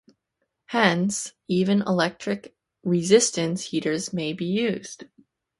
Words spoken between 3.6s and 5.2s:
heaters may be used.